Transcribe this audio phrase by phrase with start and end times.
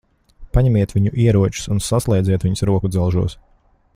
[0.57, 3.37] Paņemiet viņu ieročus un saslēdziet viņus rokudzelžos.